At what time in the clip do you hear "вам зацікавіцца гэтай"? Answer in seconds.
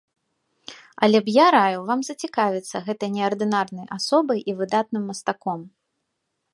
1.91-3.09